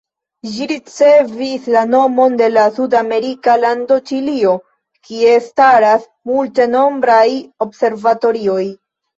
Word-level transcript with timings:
Ĝi 0.51 0.67
ricevis 0.69 1.67
la 1.75 1.83
nomon 1.89 2.37
de 2.39 2.47
la 2.53 2.63
sud-amerika 2.79 3.59
lando 3.65 3.99
Ĉilio, 4.13 4.55
kie 5.11 5.37
staras 5.51 6.09
multenombraj 6.33 7.27
observatorioj. 7.69 8.61